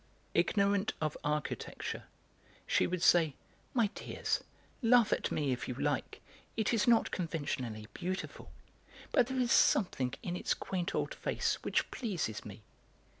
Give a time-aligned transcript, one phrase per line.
[0.33, 2.05] Ignorant of architecture,
[2.65, 3.35] she would say:
[3.75, 4.43] "My dears,
[4.81, 6.21] laugh at me if you like;
[6.57, 8.51] it is not conventionally beautiful,
[9.11, 12.63] but there is something in its quaint old face which pleases me.